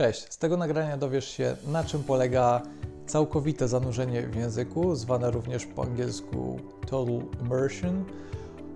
Cześć, 0.00 0.32
z 0.32 0.38
tego 0.38 0.56
nagrania 0.56 0.96
dowiesz 0.96 1.28
się, 1.28 1.56
na 1.66 1.84
czym 1.84 2.04
polega 2.04 2.62
całkowite 3.06 3.68
zanurzenie 3.68 4.28
w 4.28 4.36
języku, 4.36 4.94
zwane 4.94 5.30
również 5.30 5.66
po 5.66 5.82
angielsku 5.82 6.60
Total 6.86 7.20
Immersion. 7.40 8.04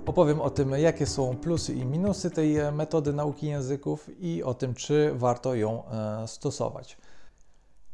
Opowiem 0.07 0.41
o 0.41 0.51
tym, 0.51 0.71
jakie 0.71 1.07
są 1.07 1.37
plusy 1.37 1.75
i 1.75 1.85
minusy 1.85 2.31
tej 2.31 2.59
e, 2.59 2.73
metody 2.73 3.13
nauki 3.13 3.47
języków 3.47 4.11
i 4.21 4.43
o 4.43 4.55
tym, 4.55 4.75
czy 4.75 5.13
warto 5.15 5.55
ją 5.55 5.83
e, 5.85 6.29
stosować. 6.29 6.97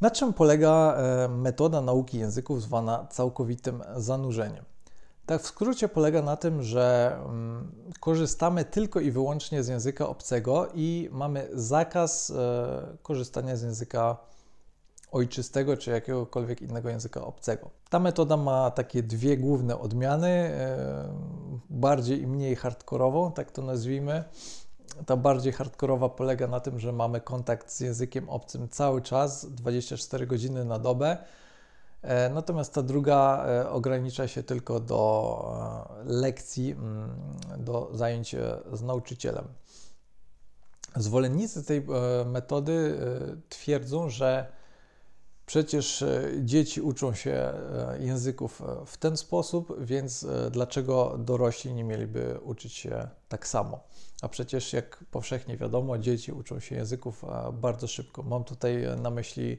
Na 0.00 0.10
czym 0.10 0.32
polega 0.32 0.94
e, 0.94 1.28
metoda 1.28 1.80
nauki 1.80 2.18
języków 2.18 2.62
zwana 2.62 3.06
całkowitym 3.10 3.82
zanurzeniem? 3.96 4.64
Tak 5.30 5.42
w 5.42 5.46
skrócie 5.46 5.88
polega 5.88 6.22
na 6.22 6.36
tym, 6.36 6.62
że 6.62 7.16
mm, 7.24 7.72
korzystamy 8.00 8.64
tylko 8.64 9.00
i 9.00 9.10
wyłącznie 9.10 9.62
z 9.62 9.68
języka 9.68 10.08
obcego 10.08 10.68
i 10.74 11.08
mamy 11.12 11.48
zakaz 11.52 12.30
e, 12.30 12.96
korzystania 13.02 13.56
z 13.56 13.62
języka 13.62 14.16
ojczystego 15.12 15.76
czy 15.76 15.90
jakiegokolwiek 15.90 16.62
innego 16.62 16.88
języka 16.88 17.24
obcego. 17.24 17.70
Ta 17.90 17.98
metoda 17.98 18.36
ma 18.36 18.70
takie 18.70 19.02
dwie 19.02 19.36
główne 19.36 19.78
odmiany, 19.78 20.28
e, 20.28 21.08
bardziej 21.70 22.22
i 22.22 22.26
mniej 22.26 22.56
hardkorową, 22.56 23.32
tak 23.32 23.50
to 23.52 23.62
nazwijmy. 23.62 24.24
Ta 25.06 25.16
bardziej 25.16 25.52
hardkorowa 25.52 26.08
polega 26.08 26.46
na 26.46 26.60
tym, 26.60 26.80
że 26.80 26.92
mamy 26.92 27.20
kontakt 27.20 27.70
z 27.70 27.80
językiem 27.80 28.28
obcym 28.28 28.68
cały 28.68 29.02
czas, 29.02 29.46
24 29.46 30.26
godziny 30.26 30.64
na 30.64 30.78
dobę 30.78 31.16
natomiast 32.30 32.74
ta 32.74 32.82
druga 32.82 33.44
e, 33.46 33.70
ogranicza 33.70 34.28
się 34.28 34.42
tylko 34.42 34.80
do 34.80 35.92
e, 36.00 36.04
lekcji, 36.04 36.72
mm, 36.72 37.10
do 37.58 37.90
zajęć 37.92 38.36
z 38.72 38.82
nauczycielem. 38.82 39.44
Zwolennicy 40.96 41.64
tej 41.64 41.86
metody 42.26 42.98
twierdzą, 43.48 44.08
że 44.08 44.52
przecież 45.46 46.04
dzieci 46.40 46.80
uczą 46.80 47.14
się 47.14 47.52
języków 47.98 48.62
w 48.86 48.96
ten 48.96 49.16
sposób, 49.16 49.84
więc 49.84 50.26
dlaczego 50.50 51.18
dorośli 51.18 51.74
nie 51.74 51.84
mieliby 51.84 52.40
uczyć 52.42 52.72
się 52.72 53.08
tak 53.28 53.46
samo? 53.46 53.80
A 54.22 54.28
przecież, 54.28 54.72
jak 54.72 55.04
powszechnie 55.10 55.56
wiadomo, 55.56 55.98
dzieci 55.98 56.32
uczą 56.32 56.60
się 56.60 56.76
języków 56.76 57.24
bardzo 57.52 57.86
szybko. 57.86 58.22
Mam 58.22 58.44
tutaj 58.44 58.86
na 59.02 59.10
myśli 59.10 59.58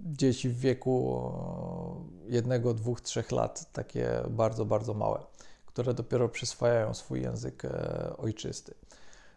dzieci 0.00 0.48
w 0.48 0.58
wieku 0.58 1.32
jednego, 2.28 2.74
dwóch, 2.74 3.00
trzech 3.00 3.32
lat, 3.32 3.72
takie 3.72 4.10
bardzo, 4.30 4.64
bardzo 4.64 4.94
małe, 4.94 5.20
które 5.66 5.94
dopiero 5.94 6.28
przyswajają 6.28 6.94
swój 6.94 7.22
język 7.22 7.64
e, 7.64 8.16
ojczysty. 8.16 8.74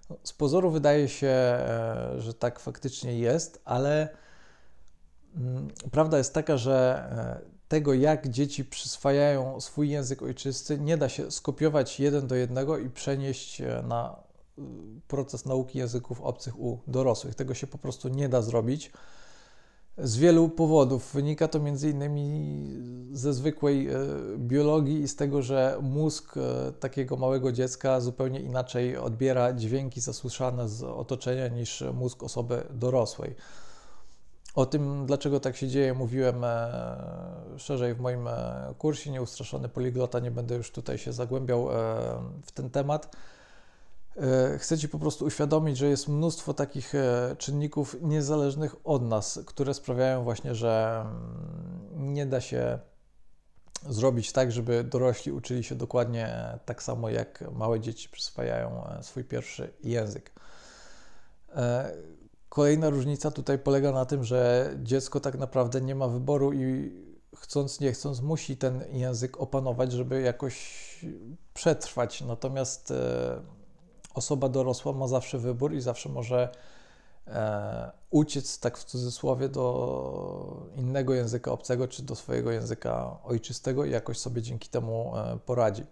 No, 0.09 0.15
z 0.23 0.33
pozoru 0.33 0.71
wydaje 0.71 1.07
się, 1.09 1.27
e, 1.27 2.13
że 2.17 2.33
tak 2.33 2.59
faktycznie 2.59 3.19
jest, 3.19 3.61
ale 3.65 4.09
mm, 5.35 5.67
prawda 5.91 6.17
jest 6.17 6.33
taka, 6.33 6.57
że 6.57 7.07
e, 7.45 7.49
tego, 7.67 7.93
jak 7.93 8.27
dzieci 8.27 8.65
przyswajają 8.65 9.61
swój 9.61 9.89
język 9.89 10.21
ojczysty, 10.21 10.79
nie 10.79 10.97
da 10.97 11.09
się 11.09 11.31
skopiować 11.31 11.99
jeden 11.99 12.27
do 12.27 12.35
jednego 12.35 12.77
i 12.77 12.89
przenieść 12.89 13.61
na 13.83 14.15
proces 15.07 15.45
nauki 15.45 15.77
języków 15.77 16.21
obcych 16.21 16.59
u 16.59 16.79
dorosłych. 16.87 17.35
Tego 17.35 17.53
się 17.53 17.67
po 17.67 17.77
prostu 17.77 18.09
nie 18.09 18.29
da 18.29 18.41
zrobić 18.41 18.91
z 20.01 20.17
wielu 20.17 20.49
powodów. 20.49 21.13
Wynika 21.13 21.47
to 21.47 21.59
innymi 21.83 22.63
ze 23.11 23.33
zwykłej 23.33 23.87
e, 23.87 23.97
biologii 24.37 25.01
i 25.01 25.07
z 25.07 25.15
tego, 25.15 25.41
że 25.41 25.77
mózg 25.81 26.37
e, 26.37 26.71
takiego 26.71 27.17
małego 27.17 27.51
dziecka 27.51 28.01
zupełnie 28.01 28.39
inaczej 28.39 28.97
odbiera 28.97 29.53
dźwięki 29.53 30.01
zasłyszane 30.01 30.69
z 30.69 30.83
otoczenia 30.83 31.47
niż 31.47 31.83
mózg 31.93 32.23
osoby 32.23 32.63
dorosłej. 32.69 33.35
O 34.55 34.65
tym, 34.65 35.05
dlaczego 35.05 35.39
tak 35.39 35.55
się 35.57 35.67
dzieje, 35.67 35.93
mówiłem 35.93 36.43
e, 36.43 36.77
szerzej 37.57 37.93
w 37.93 37.99
moim 37.99 38.27
kursie 38.77 39.11
Nieustraszony 39.11 39.69
Poliglota. 39.69 40.19
Nie 40.19 40.31
będę 40.31 40.55
już 40.55 40.71
tutaj 40.71 40.97
się 40.97 41.13
zagłębiał 41.13 41.67
w 42.43 42.51
ten 42.51 42.69
temat. 42.69 43.15
E, 44.19 44.57
chcę 44.57 44.77
Ci 44.77 44.89
po 44.89 44.99
prostu 44.99 45.25
uświadomić, 45.25 45.77
że 45.77 45.87
jest 45.89 46.07
mnóstwo 46.07 46.53
takich 46.53 46.95
e, 46.95 47.35
czynników 47.37 47.95
niezależnych 48.01 48.75
od 48.83 49.03
nas, 49.03 49.39
które 49.45 49.73
sprawiają 49.73 50.23
właśnie, 50.23 50.55
że 50.55 51.03
mm, 51.05 52.13
nie 52.13 52.25
da 52.25 52.41
się 52.41 52.79
zrobić 53.89 54.31
tak, 54.31 54.51
żeby 54.51 54.83
dorośli 54.83 55.31
uczyli 55.31 55.63
się 55.63 55.75
dokładnie 55.75 56.59
tak 56.65 56.83
samo, 56.83 57.09
jak 57.09 57.43
małe 57.51 57.79
dzieci 57.79 58.09
przyswajają 58.09 58.87
e, 58.87 59.03
swój 59.03 59.23
pierwszy 59.23 59.73
język. 59.83 60.31
Kolejna 62.49 62.89
różnica 62.89 63.31
tutaj 63.31 63.59
polega 63.59 63.91
na 63.91 64.05
tym, 64.05 64.23
że 64.23 64.71
dziecko 64.83 65.19
tak 65.19 65.37
naprawdę 65.37 65.81
nie 65.81 65.95
ma 65.95 66.07
wyboru 66.07 66.53
i 66.53 66.93
chcąc, 67.35 67.79
nie 67.79 67.91
chcąc, 67.91 68.21
musi 68.21 68.57
ten 68.57 68.83
język 68.91 69.41
opanować, 69.41 69.91
żeby 69.91 70.21
jakoś 70.21 71.05
przetrwać. 71.53 72.21
Natomiast 72.21 72.93
osoba 74.19 74.49
dorosła 74.49 74.93
ma 74.93 75.07
zawsze 75.07 75.37
wybór 75.37 75.73
i 75.73 75.81
zawsze 75.81 76.09
może 76.09 76.49
e, 77.27 77.91
uciec, 78.09 78.59
tak 78.59 78.77
w 78.77 78.83
cudzysłowie, 78.83 79.49
do 79.49 80.67
innego 80.75 81.13
języka 81.13 81.51
obcego 81.51 81.87
czy 81.87 82.03
do 82.03 82.15
swojego 82.15 82.51
języka 82.51 83.17
ojczystego 83.23 83.85
i 83.85 83.91
jakoś 83.91 84.17
sobie 84.17 84.41
dzięki 84.41 84.69
temu 84.69 85.17
e, 85.17 85.37
poradzi. 85.45 85.83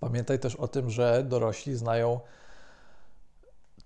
Pamiętaj 0.00 0.38
też 0.38 0.56
o 0.56 0.68
tym, 0.68 0.90
że 0.90 1.24
dorośli 1.24 1.76
znają 1.76 2.20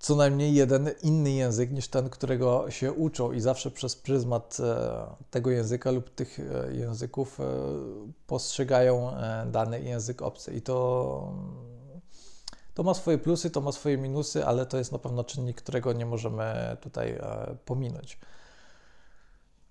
co 0.04 0.16
najmniej 0.16 0.54
jeden 0.54 0.90
inny 1.02 1.30
język 1.30 1.70
niż 1.70 1.88
ten, 1.88 2.10
którego 2.10 2.70
się 2.70 2.92
uczą, 2.92 3.32
i 3.32 3.40
zawsze 3.40 3.70
przez 3.70 3.96
pryzmat 3.96 4.56
e, 4.60 5.06
tego 5.30 5.50
języka 5.50 5.90
lub 5.90 6.14
tych 6.14 6.40
e, 6.40 6.74
języków 6.74 7.40
e, 7.40 7.44
postrzegają 8.26 9.12
dany 9.46 9.80
język 9.80 10.22
obcy. 10.22 10.54
I 10.54 10.62
to 10.62 11.32
to 12.74 12.82
ma 12.82 12.94
swoje 12.94 13.18
plusy, 13.18 13.50
to 13.50 13.60
ma 13.60 13.72
swoje 13.72 13.98
minusy, 13.98 14.46
ale 14.46 14.66
to 14.66 14.78
jest 14.78 14.92
na 14.92 14.98
pewno 14.98 15.24
czynnik, 15.24 15.56
którego 15.56 15.92
nie 15.92 16.06
możemy 16.06 16.76
tutaj 16.80 17.12
e, 17.12 17.56
pominąć. 17.64 18.18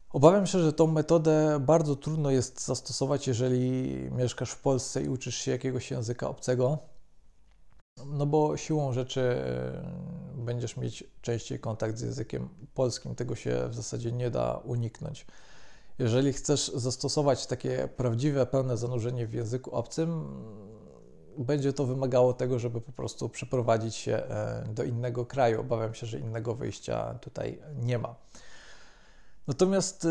Obawiam 0.10 0.48
się, 0.48 0.60
że 0.60 0.74
tą 0.74 0.88
metodę 0.88 1.60
bardzo 1.60 1.96
trudno 1.96 2.32
jest 2.32 2.66
zastosować, 2.66 3.28
jeżeli 3.28 3.92
mieszkasz 4.12 4.52
w 4.52 4.62
Polsce 4.62 5.04
i 5.04 5.10
uczysz 5.10 5.36
się 5.36 5.52
jakiegoś 5.52 5.92
języka 5.92 6.30
obcego, 6.30 6.78
no 8.06 8.26
bo 8.26 8.58
siłą 8.58 8.94
rzeczy 8.94 9.22
e, 9.22 9.84
będziesz 10.36 10.78
mieć 10.78 11.04
częściej 11.22 11.60
kontakt 11.60 11.98
z 11.98 12.02
językiem 12.02 12.50
polskim. 12.74 13.16
Tego 13.16 13.36
się 13.36 13.68
w 13.70 13.76
zasadzie 13.76 14.12
nie 14.12 14.32
da 14.32 14.62
uniknąć. 14.64 15.26
Jeżeli 16.00 16.34
chcesz 16.34 16.72
zastosować 16.76 17.48
takie 17.48 17.90
prawdziwe, 17.98 18.46
pełne 18.46 18.78
zanurzenie 18.78 19.28
w 19.28 19.34
języku 19.34 19.72
obcym, 19.72 20.26
będzie 21.38 21.74
to 21.74 21.86
wymagało 21.86 22.34
tego, 22.34 22.60
żeby 22.60 22.82
po 22.82 22.92
prostu 22.92 23.30
przeprowadzić 23.30 23.96
się 23.96 24.14
e, 24.16 24.64
do 24.74 24.84
innego 24.84 25.26
kraju. 25.26 25.62
Obawiam 25.62 25.94
się, 25.94 26.08
że 26.08 26.20
innego 26.20 26.56
wyjścia 26.56 27.14
tutaj 27.22 27.60
nie 27.82 27.98
ma. 27.98 28.16
Natomiast 29.48 30.06
e, 30.06 30.10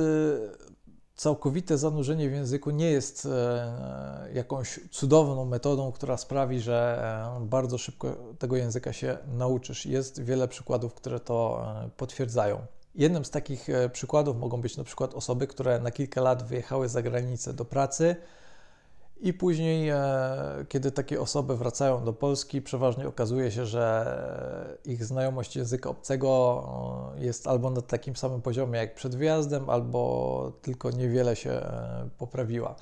całkowite 1.16 1.78
zanurzenie 1.78 2.28
w 2.28 2.32
języku 2.32 2.70
nie 2.70 2.90
jest 2.90 3.26
e, 3.26 4.28
jakąś 4.34 4.80
cudowną 4.90 5.44
metodą, 5.44 5.92
która 5.92 6.16
sprawi, 6.16 6.60
że 6.60 7.08
bardzo 7.40 7.78
szybko 7.78 8.16
tego 8.38 8.56
języka 8.56 8.92
się 8.92 9.18
nauczysz. 9.26 9.86
Jest 9.86 10.22
wiele 10.22 10.48
przykładów, 10.48 10.94
które 10.94 11.20
to 11.20 11.66
potwierdzają. 11.96 12.66
Jednym 12.94 13.24
z 13.24 13.30
takich 13.30 13.68
przykładów 13.92 14.36
mogą 14.36 14.60
być 14.60 14.76
na 14.76 14.84
przykład 14.84 15.14
osoby, 15.14 15.46
które 15.46 15.80
na 15.80 15.90
kilka 15.90 16.20
lat 16.20 16.42
wyjechały 16.42 16.88
za 16.88 17.02
granicę 17.02 17.52
do 17.52 17.64
pracy 17.64 18.16
i 19.22 19.32
później, 19.32 19.88
e, 19.88 19.98
kiedy 20.68 20.92
takie 20.92 21.20
osoby 21.20 21.56
wracają 21.56 22.04
do 22.04 22.12
Polski, 22.12 22.62
przeważnie 22.62 23.08
okazuje 23.08 23.50
się, 23.50 23.66
że 23.66 24.78
ich 24.84 25.04
znajomość 25.04 25.56
języka 25.56 25.90
obcego 25.90 27.12
e, 27.18 27.24
jest 27.24 27.46
albo 27.46 27.70
na 27.70 27.80
takim 27.82 28.16
samym 28.16 28.42
poziomie 28.42 28.78
jak 28.78 28.94
przed 28.94 29.14
wyjazdem, 29.16 29.70
albo 29.70 30.52
tylko 30.62 30.90
niewiele 30.90 31.36
się 31.36 31.50
e, 31.50 32.08
poprawiła. 32.18 32.74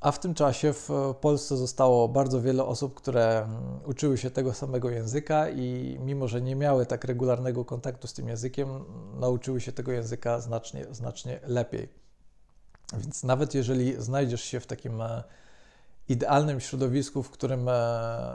A 0.00 0.12
w 0.12 0.18
tym 0.18 0.34
czasie 0.34 0.72
w 0.72 0.90
Polsce 1.20 1.56
zostało 1.56 2.08
bardzo 2.08 2.40
wiele 2.40 2.64
osób, 2.64 2.94
które 2.94 3.48
uczyły 3.84 4.18
się 4.18 4.30
tego 4.30 4.54
samego 4.54 4.90
języka 4.90 5.50
i 5.50 5.98
mimo, 6.00 6.28
że 6.28 6.42
nie 6.42 6.56
miały 6.56 6.86
tak 6.86 7.04
regularnego 7.04 7.64
kontaktu 7.64 8.06
z 8.06 8.12
tym 8.12 8.28
językiem, 8.28 8.68
nauczyły 9.20 9.60
się 9.60 9.72
tego 9.72 9.92
języka 9.92 10.40
znacznie, 10.40 10.86
znacznie 10.90 11.40
lepiej. 11.46 12.05
Więc 12.92 13.24
nawet 13.24 13.54
jeżeli 13.54 14.02
znajdziesz 14.02 14.42
się 14.42 14.60
w 14.60 14.66
takim 14.66 15.00
e, 15.00 15.22
idealnym 16.08 16.60
środowisku, 16.60 17.22
w 17.22 17.30
którym 17.30 17.68
e, 17.68 17.72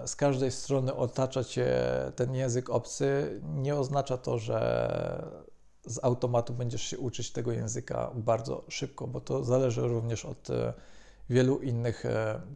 z 0.05 0.15
każdej 0.15 0.51
strony 0.51 0.93
otacza 0.93 1.43
cię 1.43 1.73
ten 2.15 2.35
język 2.35 2.69
obcy, 2.69 3.41
nie 3.43 3.75
oznacza 3.75 4.17
to, 4.17 4.39
że 4.39 5.41
z 5.85 6.03
automatu 6.03 6.53
będziesz 6.53 6.81
się 6.81 6.97
uczyć 6.97 7.31
tego 7.31 7.51
języka 7.51 8.11
bardzo 8.15 8.63
szybko, 8.69 9.07
bo 9.07 9.21
to 9.21 9.43
zależy 9.43 9.81
również 9.81 10.25
od 10.25 10.49
e, 10.49 10.73
wielu 11.29 11.59
innych 11.59 12.03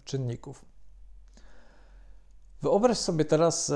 czynników. 0.05 0.65
Wyobraź 2.61 2.97
sobie 2.97 3.25
teraz 3.25 3.71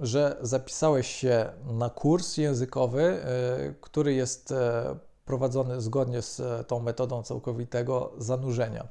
że 0.00 0.36
zapisałeś 0.40 1.06
się 1.06 1.52
na 1.64 1.90
kurs 1.90 2.36
językowy, 2.36 3.24
który 3.80 4.14
jest 4.14 4.54
prowadzony 5.24 5.80
zgodnie 5.80 6.22
z 6.22 6.66
tą 6.66 6.80
metodą 6.80 7.22
całkowitego 7.22 8.12
zanurzenia. 8.18 8.88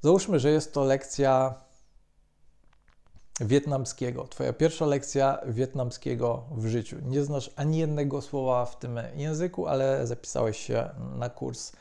Załóżmy, 0.00 0.40
że 0.40 0.50
jest 0.50 0.74
to 0.74 0.84
lekcja 0.84 1.54
wietnamskiego. 3.40 4.26
Twoja 4.28 4.52
pierwsza 4.52 4.86
lekcja 4.86 5.38
wietnamskiego 5.46 6.42
w 6.50 6.66
życiu. 6.66 6.96
Nie 7.02 7.22
znasz 7.22 7.50
ani 7.56 7.78
jednego 7.78 8.22
słowa 8.22 8.66
w 8.66 8.78
tym 8.78 9.00
języku, 9.16 9.66
ale 9.66 10.06
zapisałeś 10.06 10.58
się 10.58 10.90
na 11.18 11.30
kurs 11.30 11.72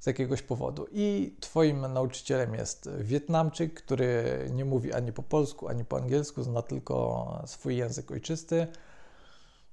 z 0.00 0.06
jakiegoś 0.06 0.42
powodu. 0.42 0.86
I 0.92 1.36
Twoim 1.40 1.92
nauczycielem 1.92 2.54
jest 2.54 2.90
Wietnamczyk, 2.98 3.74
który 3.74 4.24
nie 4.52 4.64
mówi 4.64 4.92
ani 4.92 5.12
po 5.12 5.22
polsku, 5.22 5.68
ani 5.68 5.84
po 5.84 5.96
angielsku, 5.96 6.42
zna 6.42 6.62
tylko 6.62 7.42
swój 7.46 7.76
język 7.76 8.10
ojczysty. 8.10 8.66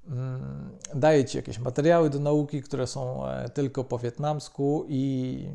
Mm, 0.10 0.70
daje 0.96 1.26
Ci 1.26 1.38
jakieś 1.38 1.60
materiały 1.60 2.10
do 2.10 2.20
nauki, 2.20 2.62
które 2.62 2.88
są 2.88 3.28
e, 3.28 3.50
tylko 3.50 3.84
po 3.84 4.00
wietnamsku, 4.00 4.86
i 4.88 5.46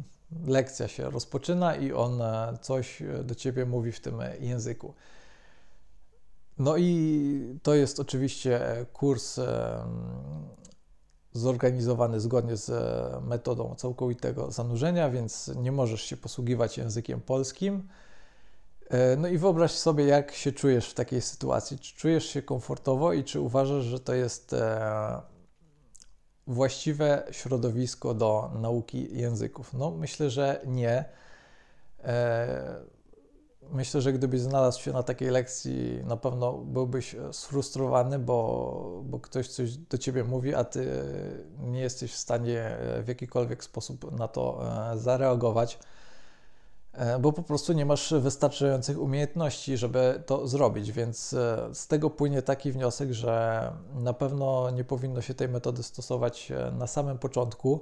lekcja 0.47 0.89
się 0.89 1.11
rozpoczyna, 1.11 1.77
i 1.77 1.93
on 1.93 2.23
e, 2.23 2.59
coś 2.61 3.03
do 3.25 3.35
Ciebie 3.35 3.67
mówi 3.67 3.93
w 3.93 4.01
tym 4.01 4.15
języku. 4.41 4.95
No 6.59 6.77
i 6.77 7.59
to 7.63 7.75
jest 7.75 8.01
oczywiście 8.01 8.61
kurs 8.93 9.39
zorganizowany 11.35 12.21
zgodnie 12.21 12.57
z 12.57 12.71
e, 12.71 13.21
metodą 13.27 13.75
całkowitego 13.75 14.51
zanurzenia, 14.51 15.11
więc 15.11 15.51
nie 15.57 15.73
możesz 15.73 16.03
się 16.03 16.17
posługiwać 16.17 16.79
językiem 16.79 17.21
polskim. 17.21 17.89
E, 18.91 19.17
no 19.17 19.29
i 19.29 19.39
wyobraź 19.39 19.71
sobie, 19.71 20.05
jak 20.05 20.33
się 20.33 20.53
czujesz 20.53 20.91
w 20.91 20.95
takiej 20.95 21.21
sytuacji. 21.21 21.79
Czy 21.79 21.97
czujesz 21.97 22.27
się 22.27 22.43
komfortowo 22.43 23.13
i 23.13 23.25
czy 23.25 23.41
uważasz, 23.41 23.85
że 23.85 24.01
to 24.01 24.15
jest 24.15 24.53
e, 24.53 25.21
właściwe 26.47 27.23
środowisko 27.31 28.15
do 28.15 28.51
nauki 28.55 29.19
języków? 29.19 29.75
No, 29.75 29.91
myślę, 29.91 30.31
że 30.31 30.61
nie. 30.67 31.05
Myślę, 33.71 34.01
że 34.01 34.13
gdybyś 34.13 34.41
znalazł 34.41 34.81
się 34.81 34.93
na 34.93 35.03
takiej 35.03 35.31
lekcji, 35.31 36.01
na 36.05 36.17
pewno 36.17 36.53
byłbyś 36.53 37.17
sfrustrowany, 37.33 38.19
bo, 38.19 39.03
bo 39.05 39.21
ktoś 39.21 39.49
coś 39.49 39.77
do 39.77 39.99
ciebie 39.99 40.25
mówi, 40.25 40.55
a 40.55 40.65
ty 40.65 41.03
nie 41.59 41.81
jesteś 41.81 42.13
w 42.13 42.17
stanie 42.17 42.77
w 43.03 43.09
jakikolwiek 43.09 43.65
sposób 43.65 44.13
na 44.19 44.29
to 44.29 44.61
e, 44.93 44.99
zareagować, 44.99 45.75
e, 45.75 46.04
bo 47.21 47.33
po 47.33 47.43
prostu 47.43 47.73
nie 47.73 47.87
masz 47.87 48.15
wystarczających 48.15 49.01
umiejętności, 49.01 49.77
żeby 49.77 50.23
to 50.27 50.49
zrobić. 50.49 50.93
Więc 50.93 51.33
e, 51.33 51.69
z 51.73 51.87
tego 51.87 52.11
płynie 52.11 52.43
taki 52.43 52.73
wniosek, 52.73 53.13
że 53.13 53.73
na 53.95 54.13
pewno 54.13 54.71
nie 54.71 54.85
powinno 54.85 55.21
się 55.21 55.35
tej 55.35 55.49
metody 55.49 55.83
stosować 55.83 56.53
na 56.79 56.87
samym 56.87 57.19
początku 57.19 57.81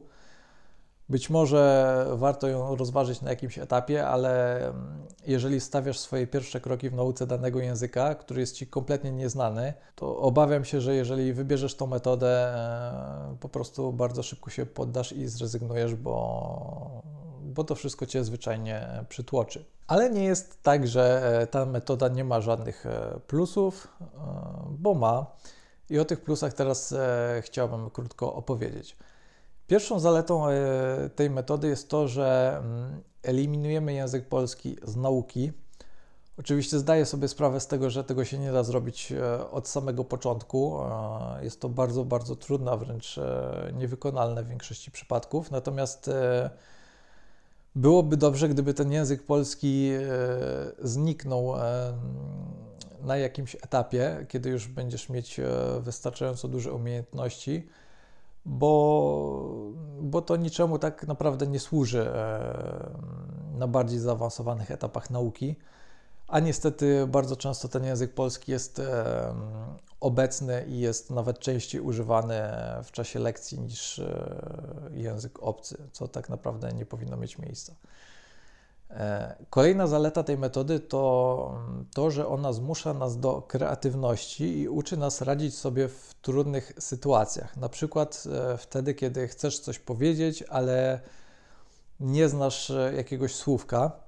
być 1.12 1.30
może 1.30 2.06
warto 2.12 2.48
ją 2.48 2.76
rozważyć 2.76 3.20
na 3.20 3.30
jakimś 3.30 3.58
etapie, 3.58 4.06
ale 4.06 4.56
mm, 4.68 5.06
jeżeli 5.26 5.60
stawiasz 5.60 5.98
swoje 5.98 6.26
pierwsze 6.26 6.60
kroki 6.60 6.90
w 6.90 6.94
nauce 6.94 7.26
danego 7.26 7.60
języka, 7.60 8.14
który 8.14 8.40
jest 8.40 8.56
ci 8.56 8.66
kompletnie 8.66 9.12
nieznany, 9.12 9.74
to 9.94 10.16
obawiam 10.16 10.64
się, 10.64 10.80
że 10.80 10.94
jeżeli 10.94 11.32
wybierzesz 11.32 11.74
tą 11.74 11.86
metodę, 11.86 12.54
e, 12.54 13.36
po 13.40 13.48
prostu 13.48 13.92
bardzo 13.92 14.22
szybko 14.22 14.50
się 14.50 14.66
poddasz 14.66 15.12
i 15.12 15.28
zrezygnujesz, 15.28 15.94
bo, 15.94 17.02
bo 17.54 17.64
to 17.64 17.74
wszystko 17.74 18.06
cię 18.06 18.24
zwyczajnie 18.24 19.04
przytłoczy. 19.08 19.64
Ale 19.86 20.10
nie 20.10 20.24
jest 20.24 20.62
tak, 20.62 20.88
że 20.88 21.32
e, 21.40 21.46
ta 21.46 21.66
metoda 21.66 22.08
nie 22.08 22.24
ma 22.24 22.40
żadnych 22.40 22.86
e, 22.86 23.20
plusów, 23.26 23.88
bo 24.70 24.94
ma. 24.94 25.26
I 25.90 25.98
o 25.98 26.04
tych 26.04 26.20
plusach 26.20 26.52
teraz 26.52 26.94
chciałbym 27.42 27.90
krótko 27.90 28.34
opowiedzieć. 28.34 28.96
Pierwszą 29.72 30.00
zaletą 30.00 30.48
e, 30.48 30.54
tej 31.16 31.30
metody 31.30 31.68
jest 31.68 31.88
to, 31.88 32.08
że 32.08 32.58
mm, 32.58 33.02
eliminujemy 33.22 33.92
język 33.92 34.28
polski 34.28 34.76
z 34.84 34.96
nauki. 34.96 35.52
Oczywiście 36.38 36.78
zdaję 36.78 37.06
sobie 37.06 37.28
sprawę 37.28 37.60
z 37.60 37.66
tego, 37.66 37.90
że 37.90 38.04
tego 38.04 38.24
się 38.24 38.38
nie 38.38 38.52
da 38.52 38.62
zrobić 38.62 39.12
e, 39.12 39.50
od 39.50 39.68
samego 39.68 40.04
początku. 40.04 40.80
E, 40.82 41.44
jest 41.44 41.60
to 41.60 41.68
bardzo, 41.68 42.04
bardzo 42.04 42.36
trudne, 42.36 42.76
wręcz 42.76 43.20
niewykonalne 43.72 44.42
w 44.42 44.48
większości 44.48 44.90
przypadków. 44.90 45.50
Natomiast 45.50 46.10
byłoby 47.74 48.16
dobrze, 48.16 48.48
gdyby 48.48 48.74
ten 48.74 48.92
język 48.92 49.22
polski 49.22 49.90
zniknął 50.82 51.54
na 53.02 53.16
jakimś 53.16 53.54
etapie, 53.54 54.26
kiedy 54.28 54.50
już 54.50 54.68
będziesz 54.68 55.08
mieć 55.08 55.40
wystarczająco 55.80 56.48
duże 56.48 56.72
umiejętności 56.72 57.68
bo, 58.46 59.50
bo 60.00 60.22
to 60.22 60.36
niczemu 60.36 60.78
tak 60.78 61.06
naprawdę 61.06 61.46
nie 61.46 61.60
służy 61.60 62.10
e, 62.10 62.90
na 63.58 63.66
bardziej 63.66 63.98
zaawansowanych 63.98 64.70
etapach 64.70 65.10
nauki. 65.10 65.56
A 66.32 66.40
niestety 66.40 67.06
bardzo 67.06 67.36
często 67.36 67.68
ten 67.68 67.84
język 67.84 68.14
polski 68.14 68.52
jest 68.52 68.80
obecny 70.02 70.64
i 70.68 70.80
jest 70.80 71.10
nawet 71.10 71.38
częściej 71.38 71.80
używany 71.80 72.40
w 72.84 72.92
czasie 72.92 73.18
lekcji 73.18 73.60
niż 73.60 73.98
e, 73.98 74.90
język 74.92 75.42
obcy, 75.42 75.76
co 75.92 76.08
tak 76.08 76.28
naprawdę 76.28 76.72
nie 76.72 76.86
powinno 76.86 77.16
mieć 77.16 77.38
miejsca. 77.38 77.74
E, 78.90 79.36
kolejna 79.50 79.86
zaleta 79.86 80.22
tej 80.22 80.38
metody 80.38 80.80
to 80.80 81.54
to, 81.94 82.10
że 82.10 82.26
ona 82.26 82.52
zmusza 82.52 82.94
nas 82.94 83.18
do 83.18 83.42
kreatywności 83.42 84.58
i 84.58 84.68
uczy 84.68 84.96
nas 84.96 85.20
radzić 85.20 85.54
sobie 85.54 85.88
w 85.88 86.14
trudnych 86.22 86.72
sytuacjach. 86.78 87.56
Na 87.56 87.68
przykład 87.68 88.24
e, 88.32 88.56
wtedy, 88.58 88.94
kiedy 88.94 89.28
chcesz 89.28 89.58
coś 89.58 89.78
powiedzieć, 89.78 90.42
ale 90.42 91.00
nie 92.00 92.28
znasz 92.28 92.72
jakiegoś 92.96 93.34
słówka. 93.34 94.01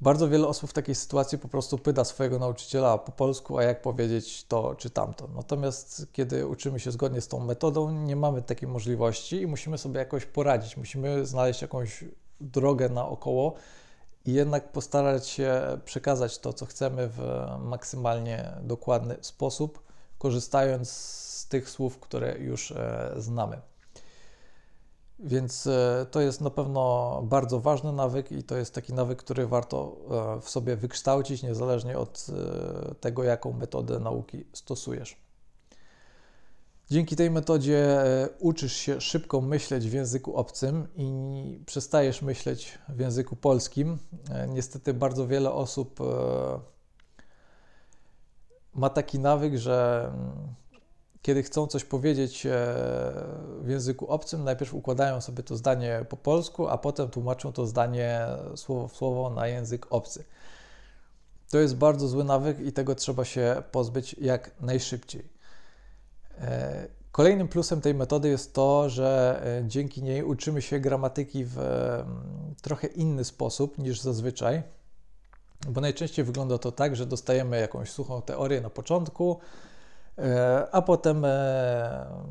Bardzo 0.00 0.28
wiele 0.28 0.46
osób 0.46 0.70
w 0.70 0.72
takiej 0.72 0.94
sytuacji 0.94 1.38
po 1.38 1.48
prostu 1.48 1.78
pyta 1.78 2.04
swojego 2.04 2.38
nauczyciela 2.38 2.98
po 2.98 3.12
polsku, 3.12 3.58
a 3.58 3.62
jak 3.62 3.82
powiedzieć 3.82 4.44
to 4.44 4.74
czy 4.74 4.90
tamto. 4.90 5.28
Natomiast 5.34 6.06
kiedy 6.12 6.46
uczymy 6.46 6.80
się 6.80 6.90
zgodnie 6.90 7.20
z 7.20 7.28
tą 7.28 7.40
metodą, 7.40 7.90
nie 7.90 8.16
mamy 8.16 8.42
takiej 8.42 8.68
możliwości 8.68 9.40
i 9.40 9.46
musimy 9.46 9.78
sobie 9.78 9.98
jakoś 9.98 10.26
poradzić. 10.26 10.76
Musimy 10.76 11.26
znaleźć 11.26 11.62
jakąś 11.62 12.04
drogę 12.40 12.88
naokoło 12.88 13.54
i 14.26 14.32
jednak 14.32 14.72
postarać 14.72 15.26
się 15.26 15.62
przekazać 15.84 16.38
to, 16.38 16.52
co 16.52 16.66
chcemy 16.66 17.08
w 17.08 17.46
maksymalnie 17.58 18.52
dokładny 18.62 19.16
sposób, 19.20 19.82
korzystając 20.18 20.90
z 20.90 21.48
tych 21.48 21.70
słów, 21.70 21.98
które 21.98 22.38
już 22.38 22.70
e, 22.72 23.12
znamy. 23.16 23.60
Więc 25.24 25.66
e, 25.66 26.06
to 26.10 26.20
jest 26.20 26.40
na 26.40 26.50
pewno 26.50 27.22
bardzo 27.24 27.60
ważny 27.60 27.92
nawyk 27.92 28.32
i 28.32 28.42
to 28.42 28.56
jest 28.56 28.74
taki 28.74 28.92
nawyk, 28.92 29.18
który 29.18 29.46
warto 29.46 29.96
e, 30.38 30.40
w 30.40 30.50
sobie 30.50 30.76
wykształcić, 30.76 31.42
niezależnie 31.42 31.98
od 31.98 32.26
tego, 33.00 33.24
jaką 33.24 33.52
metodę 33.52 33.98
nauki 33.98 34.44
stosujesz. 34.52 35.16
Dzięki 36.90 37.16
tej 37.16 37.30
metodzie 37.30 38.02
e, 38.02 38.28
uczysz 38.38 38.76
się 38.76 39.00
szybko 39.00 39.40
myśleć 39.40 39.88
w 39.88 39.92
języku 39.92 40.36
obcym 40.36 40.88
i 40.96 41.60
przestajesz 41.66 42.22
myśleć 42.22 42.78
w 42.88 43.00
języku 43.00 43.36
polskim. 43.36 43.98
E, 44.30 44.48
niestety 44.48 44.94
bardzo 44.94 45.26
wiele 45.26 45.52
osób 45.52 46.00
e, 46.00 46.04
ma 48.74 48.90
taki 48.90 49.18
nawyk, 49.18 49.56
że 49.56 50.10
mm, 50.14 50.54
kiedy 51.22 51.42
chcą 51.42 51.66
coś 51.66 51.84
powiedzieć 51.84 52.46
w 53.60 53.68
języku 53.68 54.06
obcym, 54.06 54.44
najpierw 54.44 54.74
układają 54.74 55.20
sobie 55.20 55.42
to 55.42 55.56
zdanie 55.56 56.04
po 56.08 56.16
polsku, 56.16 56.68
a 56.68 56.78
potem 56.78 57.08
tłumaczą 57.08 57.52
to 57.52 57.66
zdanie 57.66 58.26
słowo 58.56 58.88
w 58.88 58.96
słowo 58.96 59.30
na 59.30 59.46
język 59.46 59.86
obcy. 59.90 60.24
To 61.50 61.58
jest 61.58 61.76
bardzo 61.76 62.08
zły 62.08 62.24
nawyk 62.24 62.60
i 62.60 62.72
tego 62.72 62.94
trzeba 62.94 63.24
się 63.24 63.62
pozbyć 63.72 64.16
jak 64.20 64.50
najszybciej. 64.60 65.28
E, 66.40 66.88
kolejnym 67.12 67.48
plusem 67.48 67.80
tej 67.80 67.94
metody 67.94 68.28
jest 68.28 68.54
to, 68.54 68.88
że 68.90 69.40
e, 69.62 69.68
dzięki 69.68 70.02
niej 70.02 70.24
uczymy 70.24 70.62
się 70.62 70.80
gramatyki 70.80 71.44
w 71.44 71.56
trochę 72.62 72.86
inny 72.86 73.24
sposób 73.24 73.78
niż 73.78 74.00
zazwyczaj, 74.00 74.62
bo 75.68 75.80
najczęściej 75.80 76.24
wygląda 76.24 76.58
to 76.58 76.72
tak, 76.72 76.96
że 76.96 77.06
dostajemy 77.06 77.60
jakąś 77.60 77.90
suchą 77.90 78.22
teorię 78.22 78.60
na 78.60 78.70
początku, 78.70 79.40
e, 79.40 79.69
a 80.72 80.82
potem 80.82 81.26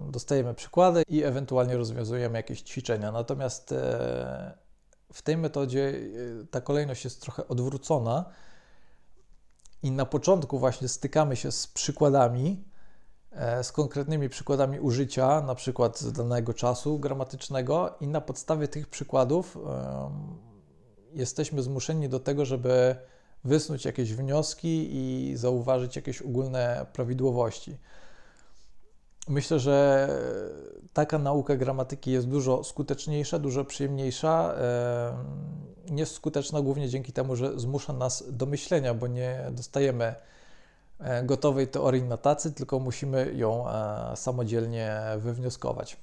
dostajemy 0.10 0.54
przykłady 0.54 1.04
i 1.08 1.24
ewentualnie 1.24 1.78
rozwiązujemy 1.78 2.38
jakieś 2.38 2.62
ćwiczenia. 2.62 3.12
Natomiast 3.12 3.74
w 5.14 5.22
tej 5.24 5.38
metodzie 5.38 5.94
ta 6.52 6.62
kolejność 6.62 7.04
jest 7.04 7.22
trochę 7.22 7.48
odwrócona 7.48 8.26
i 9.84 9.92
na 9.92 10.06
początku 10.06 10.60
właśnie 10.60 10.88
stykamy 10.88 11.36
się 11.36 11.52
z 11.52 11.68
przykładami, 11.68 12.70
E, 13.32 13.64
z 13.64 13.72
konkretnymi 13.72 14.30
przykładami 14.30 14.80
użycia, 14.80 15.42
na 15.42 15.56
przykład 15.56 16.10
danego 16.10 16.54
czasu 16.54 17.00
gramatycznego, 17.00 17.96
i 18.02 18.08
na 18.08 18.22
podstawie 18.22 18.68
tych 18.68 18.88
przykładów 18.88 19.58
jesteśmy 21.14 21.62
zmuszeni 21.62 22.10
do 22.10 22.20
tego, 22.20 22.46
żeby 22.46 22.96
wysnuć 23.44 23.86
jakieś 23.86 24.14
wnioski 24.14 24.90
i 24.92 25.38
zauważyć 25.38 25.96
jakieś 25.96 26.22
ogólne 26.22 26.86
prawidłowości. 26.94 27.78
Myślę, 29.28 29.60
że 29.60 30.10
taka 30.94 31.20
nauka 31.20 31.56
gramatyki 31.56 32.12
jest 32.12 32.28
dużo 32.28 32.64
skuteczniejsza, 32.64 33.40
dużo 33.40 33.66
przyjemniejsza. 33.66 34.56
Jest 35.96 36.16
skuteczna 36.16 36.62
głównie 36.62 36.90
dzięki 36.90 37.14
temu, 37.14 37.36
że 37.36 37.60
zmusza 37.60 37.94
nas 37.94 38.24
do 38.32 38.46
myślenia, 38.46 38.94
bo 38.94 39.08
nie 39.08 39.46
dostajemy 39.52 40.16
e, 41.00 41.24
gotowej 41.24 41.68
teorii 41.68 42.04
na 42.04 42.18
tacy, 42.18 42.52
tylko 42.52 42.80
musimy 42.80 43.34
ją 43.36 43.70
e, 43.70 44.16
samodzielnie 44.16 45.02
wywnioskować. 45.18 45.98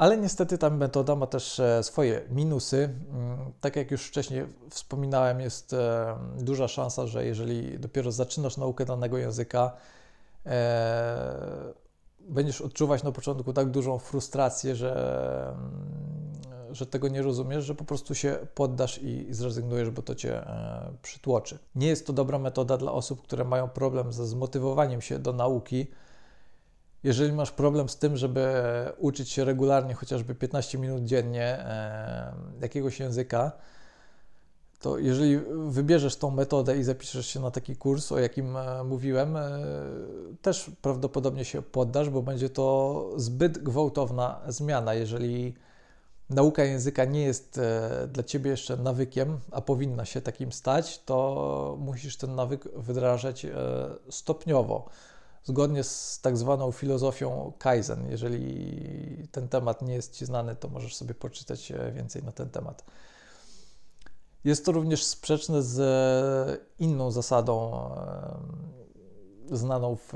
Ale 0.00 0.16
niestety 0.16 0.58
ta 0.58 0.70
metoda 0.70 1.16
ma 1.16 1.26
też 1.26 1.60
e, 1.60 1.82
swoje 1.82 2.22
minusy. 2.30 2.94
Mm, 3.10 3.52
tak 3.60 3.76
jak 3.76 3.90
już 3.90 4.06
wcześniej 4.06 4.46
wspominałem, 4.70 5.40
jest 5.40 5.76
duża 6.38 6.68
szansa, 6.68 7.06
że 7.06 7.26
jeżeli 7.26 7.78
dopiero 7.78 8.12
zaczynasz 8.12 8.56
naukę 8.56 8.84
danego 8.84 9.18
języka, 9.18 9.72
e, 10.46 11.72
będziesz 12.20 12.60
odczuwać 12.60 13.02
na 13.02 13.12
początku 13.12 13.52
tak 13.52 13.70
dużą 13.70 13.98
frustrację, 13.98 14.76
że, 14.76 14.94
mm, 15.48 16.74
że 16.74 16.86
tego 16.86 17.08
nie 17.08 17.22
rozumiesz, 17.22 17.64
że 17.64 17.74
po 17.74 17.84
prostu 17.84 18.14
się 18.14 18.38
poddasz 18.54 19.02
i, 19.02 19.26
zrezygnujesz, 19.30 19.90
bo 19.90 20.02
to 20.02 20.14
cię 20.14 20.46
e, 20.46 20.92
przytłoczy. 21.02 21.58
Nie 21.74 21.88
jest 21.88 22.06
to 22.06 22.12
dobra 22.12 22.38
metoda 22.38 22.76
dla 22.76 22.92
osób, 22.92 23.22
które 23.22 23.44
mają 23.44 23.68
problem 23.68 24.12
ze 24.12 24.26
zmotywowaniem 24.26 25.00
się 25.00 25.18
do 25.18 25.32
nauki. 25.32 25.86
Jeżeli 27.04 27.32
masz 27.32 27.50
problem 27.50 27.88
z 27.88 27.96
tym, 27.96 28.16
żeby 28.16 28.52
uczyć 28.98 29.30
się 29.30 29.44
regularnie, 29.44 29.94
chociażby 29.94 30.34
15 30.34 30.78
minut 30.78 31.04
dziennie 31.04 31.64
jakiegoś 32.60 33.00
języka, 33.00 33.52
to 34.80 34.98
jeżeli 34.98 35.38
wybierzesz 35.66 36.16
tą 36.16 36.30
metodę 36.30 36.78
i 36.78 36.84
zapiszesz 36.84 37.26
się 37.26 37.40
na 37.40 37.50
taki 37.50 37.76
kurs, 37.76 38.12
o 38.12 38.18
jakim 38.18 38.56
e, 38.56 38.84
mówiłem, 38.84 39.36
e, 39.36 39.50
też 40.42 40.70
prawdopodobnie 40.82 41.44
się 41.44 41.62
poddasz, 41.62 42.10
bo 42.10 42.22
będzie 42.22 42.50
to 42.50 43.06
zbyt 43.16 43.58
gwałtowna 43.58 44.40
zmiana. 44.48 44.94
Jeżeli 44.94 45.54
nauka 46.30 46.64
języka 46.64 47.04
nie 47.04 47.22
jest 47.22 47.58
e, 47.58 48.08
dla 48.12 48.22
ciebie 48.22 48.50
jeszcze 48.50 48.76
nawykiem, 48.76 49.38
a 49.50 49.60
powinna 49.60 50.04
się 50.04 50.20
takim 50.20 50.52
stać, 50.52 51.02
to 51.04 51.76
musisz 51.80 52.16
ten 52.16 52.34
nawyk 52.34 52.64
wdrażać 52.76 53.46
stopniowo, 54.10 54.88
zgodnie 55.44 55.84
z 55.84 56.20
tak 56.22 56.36
zwaną 56.36 56.72
filozofią 56.72 57.52
Kaizen. 57.58 58.10
Jeżeli 58.10 59.28
ten 59.32 59.48
temat 59.48 59.82
nie 59.82 59.94
jest 59.94 60.16
ci 60.16 60.26
znany, 60.26 60.56
to 60.56 60.68
możesz 60.68 60.96
sobie 60.96 61.14
poczytać 61.14 61.72
więcej 61.94 62.22
na 62.22 62.32
ten 62.32 62.50
temat. 62.50 62.84
Jest 64.44 64.64
to 64.64 64.72
również 64.72 65.04
sprzeczne 65.04 65.62
z 65.62 65.80
e, 65.80 66.64
inną 66.78 67.10
zasadą 67.10 67.72
e, 69.50 69.56
znaną 69.56 69.96
w, 69.96 70.12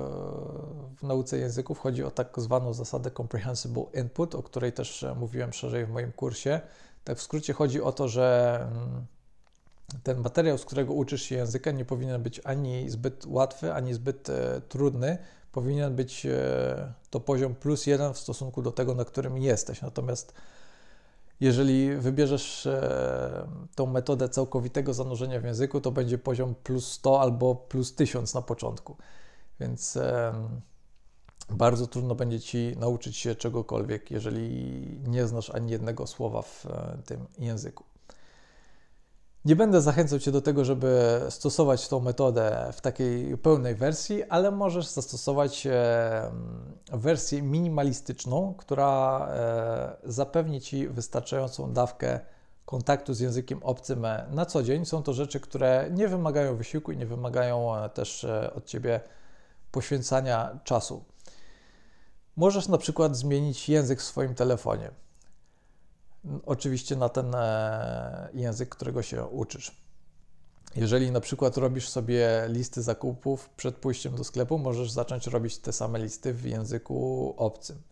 w, 0.96 1.02
nauce 1.02 1.38
języków. 1.38 1.78
Chodzi 1.78 2.04
o 2.04 2.10
tak 2.10 2.34
zwaną 2.36 2.72
zasadę 2.72 3.10
comprehensible 3.10 3.84
input, 3.94 4.34
o 4.34 4.42
której 4.42 4.72
też 4.72 5.02
e, 5.02 5.14
mówiłem 5.14 5.52
szerzej 5.52 5.86
w 5.86 5.90
moim 5.90 6.12
kursie. 6.12 6.60
Tak 7.04 7.18
w 7.18 7.22
skrócie 7.22 7.52
chodzi 7.52 7.82
o 7.82 7.92
to, 7.92 8.08
że 8.08 8.58
mm, 8.72 9.06
ten 10.02 10.20
materiał, 10.20 10.58
z 10.58 10.64
którego 10.64 10.92
uczysz 10.92 11.22
się 11.22 11.34
języka, 11.34 11.70
nie 11.70 11.84
powinien 11.84 12.22
być 12.22 12.40
ani 12.44 12.90
zbyt 12.90 13.26
łatwy, 13.26 13.72
ani 13.72 13.94
zbyt 13.94 14.28
trudny. 14.68 15.18
Powinien 15.52 15.96
być 15.96 16.26
to 17.10 17.20
poziom 17.20 17.54
plus 17.54 17.86
jeden 17.86 18.14
w 18.14 18.18
stosunku 18.18 18.62
do 18.62 18.72
tego, 18.72 18.94
na 18.94 19.04
którym 19.04 19.38
jesteś. 19.38 19.82
Natomiast 19.82 20.34
jeżeli 21.40 21.96
wybierzesz 21.96 22.66
e, 22.66 23.46
tą 23.74 23.86
metodę 23.86 24.28
całkowitego 24.28 24.94
zanurzenia 24.94 25.40
w 25.40 25.44
języku, 25.44 25.80
to 25.80 25.90
będzie 25.92 26.18
poziom 26.18 26.54
plus 26.54 26.92
100 26.92 27.20
albo 27.20 27.54
plus 27.54 27.94
1000 27.94 28.34
na 28.34 28.42
początku. 28.42 28.96
Więc 29.60 29.98
bardzo 31.50 31.86
trudno 31.86 32.14
będzie 32.14 32.40
ci 32.40 32.76
nauczyć 32.78 33.16
się 33.16 33.34
czegokolwiek, 33.34 34.10
jeżeli 34.10 34.86
nie 35.06 35.26
znasz 35.26 35.50
ani 35.50 35.70
jednego 35.70 36.06
słowa 36.06 36.42
w 36.42 36.66
e, 36.66 36.98
tym 37.06 37.26
języku. 37.38 37.84
Nie 39.44 39.56
będę 39.56 39.80
zachęcał 39.80 40.18
Cię 40.18 40.32
do 40.32 40.42
tego, 40.42 40.64
żeby 40.64 41.20
stosować 41.30 41.88
tą 41.88 42.00
metodę 42.00 42.70
w 42.72 42.80
takiej 42.80 43.38
pełnej 43.38 43.74
wersji, 43.74 44.24
ale 44.24 44.50
możesz 44.50 44.86
zastosować 44.86 45.68
wersję 46.92 47.42
minimalistyczną, 47.42 48.54
która 48.58 49.28
e, 49.30 49.96
zapewni 50.04 50.60
Ci 50.60 50.88
wystarczającą 50.88 51.72
dawkę 51.72 52.20
kontaktu 52.64 53.14
z 53.14 53.20
językiem 53.20 53.62
obcym 53.62 54.04
e, 54.04 54.26
na 54.30 54.46
co 54.46 54.62
dzień. 54.62 54.84
Są 54.84 55.02
to 55.02 55.12
rzeczy, 55.12 55.40
które 55.40 55.88
nie 55.90 56.08
wymagają 56.08 56.56
wysiłku 56.56 56.92
i 56.92 56.96
nie 56.96 57.06
wymagają 57.06 57.76
e, 57.76 57.88
też 57.88 58.26
od 58.54 58.66
Ciebie 58.66 59.00
poświęcania 59.72 60.58
czasu. 60.64 61.04
Możesz 62.36 62.68
na 62.68 62.78
przykład 62.78 63.16
zmienić 63.16 63.68
język 63.68 64.00
w 64.00 64.04
swoim 64.04 64.34
telefonie. 64.34 65.03
Oczywiście 66.46 66.96
na 66.96 67.08
ten 67.08 67.34
e, 67.34 68.28
język, 68.34 68.68
którego 68.68 69.02
się 69.02 69.24
uczysz. 69.24 69.84
Jeżeli 70.76 71.10
na 71.10 71.20
przykład 71.20 71.56
robisz 71.56 71.88
sobie 71.88 72.44
listy 72.48 72.82
zakupów 72.82 73.48
przed 73.48 73.76
pójściem 73.76 74.16
do 74.16 74.24
sklepu, 74.24 74.58
możesz 74.58 74.90
zacząć 74.90 75.26
robić 75.26 75.58
te 75.58 75.72
same 75.72 75.98
listy 75.98 76.32
w 76.32 76.44
języku 76.44 77.34
obcym. 77.36 77.82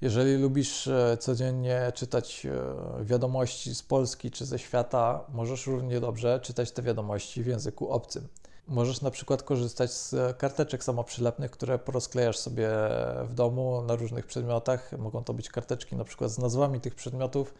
Jeżeli 0.00 0.36
lubisz 0.36 0.86
e, 0.86 1.16
codziennie 1.20 1.92
czytać 1.94 2.46
e, 2.46 3.04
wiadomości 3.04 3.74
z 3.74 3.82
Polski 3.82 4.30
czy 4.30 4.46
ze 4.46 4.58
świata, 4.58 5.24
możesz 5.28 5.66
równie 5.66 6.00
dobrze 6.00 6.40
czytać 6.40 6.70
te 6.70 6.82
wiadomości 6.82 7.42
w 7.42 7.46
języku 7.46 7.90
obcym. 7.90 8.28
Możesz 8.68 9.00
na 9.00 9.10
przykład 9.10 9.42
korzystać 9.42 9.92
z 9.92 10.36
karteczek 10.36 10.84
samoprzylepnych, 10.84 11.50
które 11.50 11.78
porozklejasz 11.78 12.38
sobie 12.38 12.68
w 13.24 13.34
domu 13.34 13.82
na 13.82 13.96
różnych 13.96 14.26
przedmiotach. 14.26 14.92
Mogą 14.98 15.24
to 15.24 15.34
być 15.34 15.48
karteczki 15.48 15.96
na 15.96 16.04
przykład 16.04 16.30
z 16.30 16.38
nazwami 16.38 16.80
tych 16.80 16.94
przedmiotów 16.94 17.54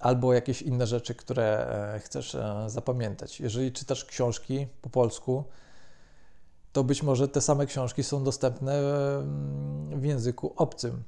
albo 0.00 0.34
jakieś 0.34 0.62
inne 0.62 0.86
rzeczy, 0.86 1.14
które 1.14 1.66
e, 1.94 2.00
chcesz 2.00 2.34
e, 2.34 2.64
zapamiętać. 2.66 3.40
Jeżeli 3.40 3.72
czytasz 3.72 4.04
książki 4.04 4.66
po 4.82 4.90
polsku, 4.90 5.44
to 6.72 6.84
być 6.84 7.02
może 7.02 7.28
te 7.28 7.40
same 7.40 7.66
książki 7.66 8.02
są 8.02 8.24
dostępne 8.24 8.80
w 9.90 10.04
języku 10.04 10.52
obcym. 10.56 11.02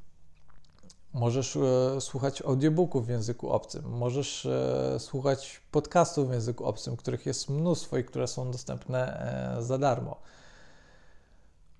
Możesz 1.16 1.56
e, 1.56 2.00
słuchać 2.00 2.42
audiobooków 2.42 3.06
w 3.06 3.08
języku 3.08 3.50
obcym, 3.50 3.84
możesz 3.88 4.46
e, 4.46 4.96
słuchać 4.98 5.60
podcastów 5.70 6.28
w 6.28 6.32
języku 6.32 6.64
obcym, 6.64 6.96
których 6.96 7.26
jest 7.26 7.50
mnóstwo 7.50 7.98
i 7.98 8.04
które 8.04 8.26
są 8.26 8.50
dostępne 8.50 9.20
e, 9.58 9.62
za 9.62 9.78
darmo. 9.78 10.20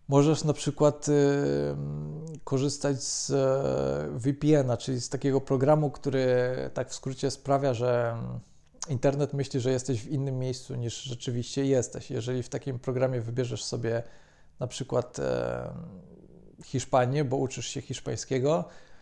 Możesz 0.09 0.45
na 0.45 0.53
przykład 0.53 1.07
korzystać 2.45 3.03
z 3.03 3.33
VPN-a, 4.23 4.77
czyli 4.77 5.01
z 5.01 5.09
takiego 5.09 5.41
programu, 5.41 5.91
który 5.91 6.27
tak 6.75 6.91
w 6.91 6.95
skrócie 6.95 7.31
sprawia, 7.31 7.75
że 7.75 8.17
internet 8.89 9.33
myśli, 9.33 9.61
że 9.61 9.71
jesteś 9.71 10.03
w 10.03 10.09
innym 10.09 10.39
miejscu 10.39 10.75
niż 10.75 11.03
rzeczywiście 11.03 11.67
jesteś. 11.67 12.11
Jeżeli 12.11 12.43
w 12.43 12.49
takim 12.49 12.79
programie 12.79 13.21
wybierzesz 13.21 13.65
sobie 13.65 14.03
na 14.61 14.67
przykład 14.67 15.17
Hiszpanię, 16.65 17.25
bo 17.25 17.37
uczysz 17.37 17.67
się 17.67 17.81
hiszpańskiego, 17.81 18.65
Mm, 18.65 18.96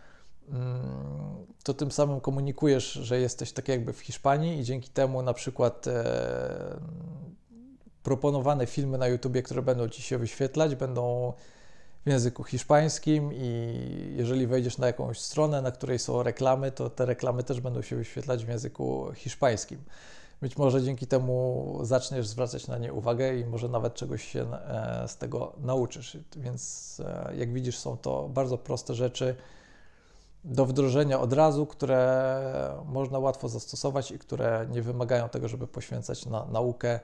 to 1.63 1.73
tym 1.73 1.91
samym 1.91 2.21
komunikujesz, 2.21 2.91
że 2.91 3.19
jesteś 3.19 3.51
tak 3.51 3.67
jakby 3.67 3.93
w 3.93 3.99
Hiszpanii 3.99 4.59
i 4.59 4.63
dzięki 4.63 4.89
temu 4.89 5.21
na 5.21 5.33
przykład 5.33 5.87
e, 5.87 6.79
proponowane 8.03 8.65
filmy 8.65 8.97
na 8.97 9.07
YouTubie, 9.07 9.43
które 9.43 9.61
będą 9.61 9.89
Ci 9.89 10.01
się 10.01 10.17
wyświetlać, 10.17 10.75
będą 10.75 11.33
w 12.05 12.09
języku 12.09 12.43
hiszpańskim 12.43 13.29
i 13.33 14.13
jeżeli 14.17 14.47
wejdziesz 14.47 14.77
na 14.77 14.87
jakąś 14.87 15.19
stronę, 15.19 15.61
na 15.61 15.71
której 15.71 15.99
są 15.99 16.23
reklamy, 16.23 16.71
to 16.71 16.89
te 16.89 17.05
reklamy 17.05 17.43
też 17.43 17.61
będą 17.61 17.81
się 17.81 17.95
wyświetlać 17.95 18.45
w 18.45 18.49
języku 18.49 19.11
hiszpańskim. 19.15 19.79
Być 20.41 20.57
może 20.57 20.83
dzięki 20.83 21.07
temu 21.07 21.79
zaczniesz 21.83 22.27
zwracać 22.27 22.67
na 22.67 22.77
nie 22.77 22.93
uwagę 22.93 23.37
i 23.37 23.45
może 23.45 23.69
nawet 23.69 23.93
czegoś 23.93 24.31
się 24.31 24.53
e, 24.53 25.07
z 25.07 25.17
tego 25.17 25.53
nauczysz. 25.63 26.17
Więc 26.37 27.01
e, 27.05 27.35
jak 27.35 27.53
widzisz, 27.53 27.77
są 27.77 27.97
to 27.97 28.29
bardzo 28.29 28.57
proste 28.57 28.93
rzeczy, 28.93 29.35
do 30.45 30.65
wdrożenia 30.65 31.19
od 31.19 31.33
razu, 31.33 31.65
które 31.65 32.31
można 32.85 33.19
łatwo 33.19 33.49
zastosować 33.49 34.11
i 34.11 34.19
które 34.19 34.67
nie 34.69 34.81
wymagają 34.81 35.29
tego, 35.29 35.47
żeby 35.47 35.67
poświęcać 35.67 36.25
na 36.25 36.45
naukę 36.45 36.99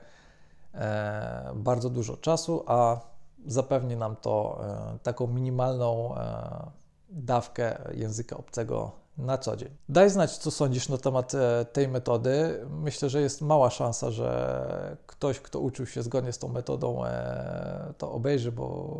e, 0.74 1.52
bardzo 1.54 1.90
dużo 1.90 2.16
czasu, 2.16 2.64
a 2.66 3.00
zapewni 3.46 3.96
nam 3.96 4.16
to 4.16 4.60
e, 4.94 4.98
taką 5.02 5.26
minimalną 5.26 6.16
e, 6.16 6.70
dawkę 7.10 7.78
języka 7.94 8.36
obcego 8.36 9.01
na 9.18 9.38
co 9.38 9.56
dzień. 9.56 9.76
Daj 9.88 10.10
znać, 10.10 10.38
co 10.38 10.50
sądzisz 10.50 10.88
na 10.88 10.98
temat 10.98 11.34
e, 11.34 11.64
tej 11.72 11.88
metody. 11.88 12.66
Myślę, 12.70 13.08
że 13.08 13.20
jest 13.20 13.40
mała 13.40 13.70
szansa, 13.70 14.10
że 14.10 14.96
ktoś, 15.06 15.40
kto 15.40 15.60
uczył 15.60 15.86
się 15.86 16.02
zgodnie 16.02 16.32
z 16.32 16.38
tą 16.38 16.48
metodą, 16.48 17.04
e, 17.04 17.94
to 17.98 18.12
obejrzy, 18.12 18.52
bo, 18.52 18.98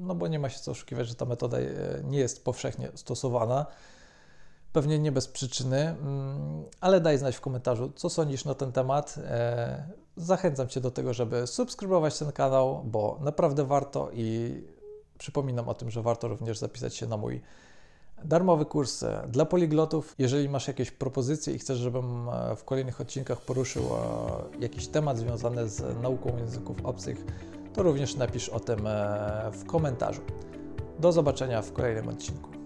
no 0.00 0.14
bo 0.14 0.28
nie 0.28 0.38
ma 0.38 0.48
się 0.48 0.60
co 0.60 0.70
oszukiwać, 0.70 1.08
że 1.08 1.14
ta 1.14 1.24
metoda 1.24 1.58
e, 1.58 1.64
nie 2.04 2.18
jest 2.18 2.44
powszechnie 2.44 2.90
stosowana. 2.94 3.66
Pewnie 4.72 4.98
nie 4.98 5.12
bez 5.12 5.28
przyczyny, 5.28 5.78
mm, 5.88 6.64
ale 6.80 7.00
daj 7.00 7.18
znać 7.18 7.36
w 7.36 7.40
komentarzu, 7.40 7.92
co 7.96 8.10
sądzisz 8.10 8.44
na 8.44 8.54
ten 8.54 8.72
temat. 8.72 9.14
Zachęcam 10.16 10.68
Cię 10.68 10.80
do 10.80 10.90
tego, 10.90 11.14
żeby 11.14 11.46
subskrybować 11.46 12.18
ten 12.18 12.32
kanał, 12.32 12.82
bo 12.84 13.18
naprawdę 13.20 13.64
warto 13.64 14.10
i 14.12 14.54
przypominam 15.18 15.68
o 15.68 15.74
tym, 15.74 15.90
że 15.90 16.02
warto 16.02 16.28
również 16.28 16.58
zapisać 16.58 16.94
się 16.94 17.06
na 17.06 17.16
mój 17.16 17.42
darmowy 18.24 18.64
kurs 18.64 19.02
e, 19.02 19.28
dla 19.28 19.44
poliglotów. 19.44 20.14
Jeżeli 20.18 20.48
masz 20.48 20.68
jakieś 20.68 20.90
propozycje 20.90 21.54
i 21.54 21.58
chcesz, 21.58 21.78
żebym 21.78 22.28
e, 22.28 22.56
w 22.56 22.64
kolejnych 22.64 23.00
odcinkach 23.00 23.40
poruszył 23.40 23.82
jakiś 24.60 24.88
temat 24.88 25.18
związany 25.18 25.68
z 25.68 26.02
nauką 26.02 26.36
języków 26.38 26.76
obcych, 26.84 27.24
to 27.74 27.82
również 27.82 28.16
napisz 28.16 28.48
o 28.48 28.60
tym 28.60 28.78
w 29.52 29.64
komentarzu. 29.66 30.20
Do 30.98 31.12
zobaczenia 31.12 31.62
w 31.62 31.72
kolejnym 31.72 32.08
odcinku. 32.08 32.57